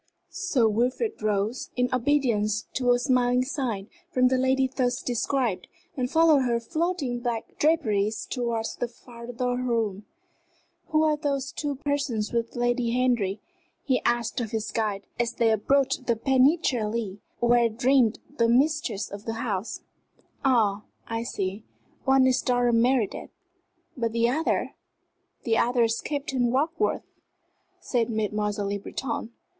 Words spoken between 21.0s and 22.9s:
I see! one is Dr.